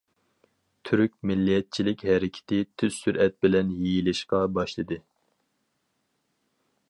[0.87, 5.01] تۈرك مىللەتچىلىك ھەرىكىتى تېز سۈرئەت بىلەن يېيىلىشقا باشلىدى.